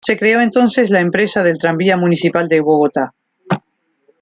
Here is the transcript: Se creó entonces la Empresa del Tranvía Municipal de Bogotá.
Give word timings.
Se 0.03 0.17
creó 0.17 0.41
entonces 0.41 0.89
la 0.89 0.99
Empresa 0.99 1.43
del 1.43 1.59
Tranvía 1.59 1.95
Municipal 1.95 2.47
de 2.47 2.59
Bogotá. 2.59 3.13